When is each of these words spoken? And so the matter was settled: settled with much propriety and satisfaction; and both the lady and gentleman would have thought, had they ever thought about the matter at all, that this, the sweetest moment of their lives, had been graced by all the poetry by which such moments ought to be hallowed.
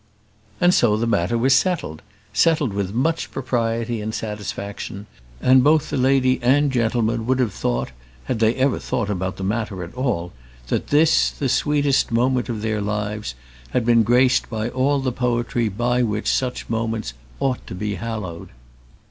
And 0.59 0.73
so 0.73 0.97
the 0.97 1.05
matter 1.05 1.37
was 1.37 1.53
settled: 1.53 2.01
settled 2.33 2.73
with 2.73 2.91
much 2.91 3.29
propriety 3.29 4.01
and 4.01 4.15
satisfaction; 4.15 5.05
and 5.39 5.63
both 5.63 5.91
the 5.91 5.95
lady 5.95 6.39
and 6.41 6.71
gentleman 6.71 7.27
would 7.27 7.37
have 7.37 7.53
thought, 7.53 7.91
had 8.23 8.39
they 8.39 8.55
ever 8.55 8.79
thought 8.79 9.11
about 9.11 9.37
the 9.37 9.43
matter 9.43 9.83
at 9.83 9.93
all, 9.93 10.33
that 10.69 10.87
this, 10.87 11.29
the 11.29 11.49
sweetest 11.49 12.11
moment 12.11 12.49
of 12.49 12.63
their 12.63 12.81
lives, 12.81 13.35
had 13.73 13.85
been 13.85 14.01
graced 14.01 14.49
by 14.49 14.69
all 14.69 14.99
the 15.01 15.11
poetry 15.11 15.69
by 15.69 16.01
which 16.01 16.33
such 16.33 16.67
moments 16.67 17.13
ought 17.39 17.67
to 17.67 17.75
be 17.75 17.93
hallowed. 17.93 18.49